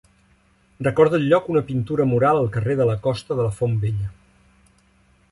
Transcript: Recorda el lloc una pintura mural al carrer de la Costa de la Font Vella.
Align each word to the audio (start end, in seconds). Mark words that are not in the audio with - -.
Recorda 0.85 1.17
el 1.17 1.25
lloc 1.33 1.49
una 1.55 1.61
pintura 1.67 2.07
mural 2.13 2.39
al 2.41 2.49
carrer 2.55 2.75
de 2.79 2.87
la 2.91 2.95
Costa 3.03 3.37
de 3.41 3.45
la 3.49 3.53
Font 3.59 3.77
Vella. 3.83 4.09